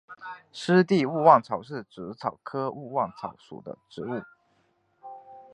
[0.51, 4.19] 湿地勿忘草是紫草科勿忘草属的植物。